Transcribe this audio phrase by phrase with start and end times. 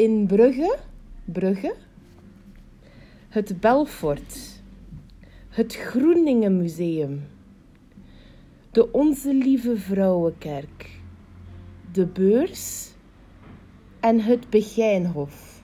[0.00, 0.78] In Brugge,
[1.24, 1.74] Brugge,
[3.28, 4.62] het Belfort,
[5.48, 7.28] het Groeningen Museum,
[8.70, 11.00] de Onze Lieve Vrouwenkerk,
[11.92, 12.90] de Beurs
[14.00, 15.59] en het Begijnhof.